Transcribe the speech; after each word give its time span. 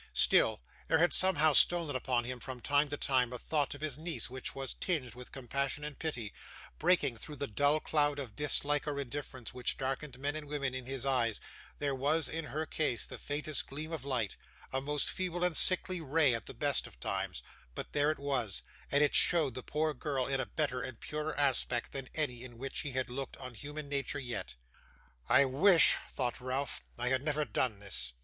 Still, 0.15 0.63
there 0.87 0.97
had 0.97 1.13
somehow 1.13 1.53
stolen 1.53 1.95
upon 1.95 2.23
him 2.23 2.39
from 2.39 2.59
time 2.59 2.89
to 2.89 2.97
time 2.97 3.31
a 3.31 3.37
thought 3.37 3.75
of 3.75 3.81
his 3.81 3.99
niece 3.99 4.31
which 4.31 4.55
was 4.55 4.73
tinged 4.73 5.13
with 5.13 5.31
compassion 5.31 5.83
and 5.83 5.99
pity; 5.99 6.33
breaking 6.79 7.15
through 7.17 7.35
the 7.35 7.45
dull 7.45 7.79
cloud 7.79 8.17
of 8.17 8.35
dislike 8.35 8.87
or 8.87 8.99
indifference 8.99 9.53
which 9.53 9.77
darkened 9.77 10.17
men 10.17 10.35
and 10.35 10.47
women 10.47 10.73
in 10.73 10.87
his 10.87 11.05
eyes, 11.05 11.39
there 11.77 11.93
was, 11.93 12.27
in 12.27 12.45
her 12.45 12.65
case, 12.65 13.05
the 13.05 13.19
faintest 13.19 13.67
gleam 13.67 13.91
of 13.91 14.03
light 14.03 14.37
a 14.73 14.81
most 14.81 15.07
feeble 15.07 15.43
and 15.43 15.55
sickly 15.55 16.01
ray 16.01 16.33
at 16.33 16.47
the 16.47 16.53
best 16.55 16.87
of 16.87 16.99
times 16.99 17.43
but 17.75 17.93
there 17.93 18.09
it 18.09 18.17
was, 18.17 18.63
and 18.91 19.03
it 19.03 19.13
showed 19.13 19.53
the 19.53 19.61
poor 19.61 19.93
girl 19.93 20.25
in 20.25 20.39
a 20.39 20.47
better 20.47 20.81
and 20.81 20.99
purer 20.99 21.37
aspect 21.37 21.91
than 21.91 22.09
any 22.15 22.41
in 22.43 22.57
which 22.57 22.79
he 22.79 22.93
had 22.93 23.07
looked 23.11 23.37
on 23.37 23.53
human 23.53 23.87
nature 23.87 24.17
yet. 24.17 24.55
'I 25.29 25.45
wish,' 25.45 25.97
thought 26.09 26.41
Ralph, 26.41 26.81
'I 26.97 27.09
had 27.09 27.21
never 27.21 27.45
done 27.45 27.77
this. 27.77 28.13